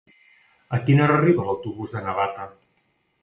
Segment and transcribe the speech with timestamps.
[0.77, 2.47] A quina hora arriba l'autobús de Navata?